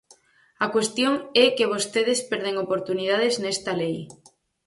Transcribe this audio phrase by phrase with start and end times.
[0.65, 1.13] A cuestión
[1.43, 3.97] é que vostedes perden oportunidades nesta lei.